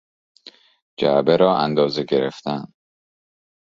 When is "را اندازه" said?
1.37-2.03